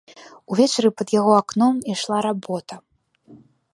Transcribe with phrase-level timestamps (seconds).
[0.53, 2.75] Увечары пад яго акном ішла работа.